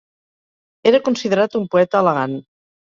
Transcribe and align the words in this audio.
Era 0.93 1.03
considerat 1.11 1.61
un 1.63 1.71
poeta 1.77 2.05
elegant. 2.05 2.37